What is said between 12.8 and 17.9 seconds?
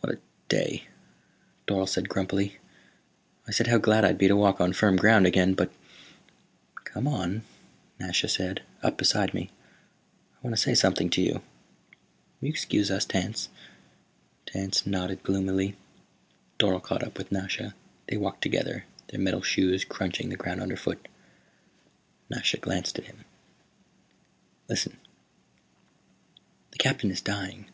us, Tance?" Tance nodded gloomily. Dorle caught up with Nasha.